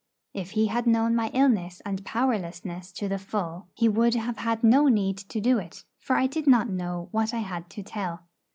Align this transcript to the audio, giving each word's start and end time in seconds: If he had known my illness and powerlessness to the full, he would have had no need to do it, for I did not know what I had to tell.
If 0.33 0.51
he 0.57 0.65
had 0.65 0.87
known 0.87 1.15
my 1.15 1.29
illness 1.31 1.79
and 1.85 2.03
powerlessness 2.03 2.91
to 2.93 3.07
the 3.07 3.19
full, 3.19 3.67
he 3.75 3.87
would 3.87 4.15
have 4.15 4.37
had 4.39 4.63
no 4.63 4.87
need 4.87 5.17
to 5.19 5.39
do 5.39 5.59
it, 5.59 5.85
for 5.99 6.15
I 6.15 6.25
did 6.25 6.47
not 6.47 6.67
know 6.69 7.07
what 7.11 7.35
I 7.35 7.41
had 7.41 7.69
to 7.69 7.83
tell. 7.83 8.21